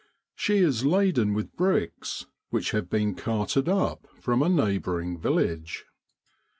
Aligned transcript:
She 0.35 0.57
is 0.63 0.83
laden 0.83 1.35
with 1.35 1.55
bricks, 1.55 2.25
which 2.49 2.71
have 2.71 2.89
been 2.89 3.13
carted 3.13 3.69
up 3.69 4.07
from 4.19 4.41
a 4.41 4.49
neighbouring 4.49 5.19
village. 5.19 5.85